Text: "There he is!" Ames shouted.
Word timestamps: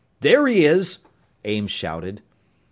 "There 0.21 0.47
he 0.47 0.65
is!" 0.65 1.05
Ames 1.45 1.69
shouted. 1.69 2.23